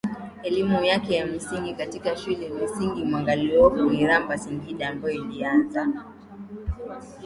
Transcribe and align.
elimu 0.43 0.83
yake 0.83 1.15
ya 1.15 1.25
msingi 1.27 1.73
katika 1.73 2.17
shule 2.17 2.45
ya 2.45 2.53
Msingi 2.53 3.03
Mwangailiyopo 3.03 3.91
Iramba 3.91 4.37
Singida 4.37 4.89
ambapo 4.89 5.07
alianza 5.07 5.87